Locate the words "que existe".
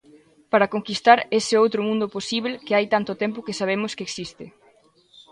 3.97-4.45